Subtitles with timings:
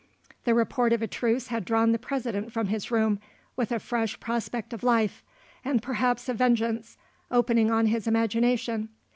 [0.45, 3.19] The report of a truce had drawn the President from his room,
[3.55, 5.23] with a fresh prospect of life,
[5.63, 6.97] and perhaps of vengeance,
[7.29, 8.89] opening on his imagination.